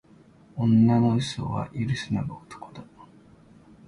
[0.55, 2.81] 女の嘘は許すのが男だ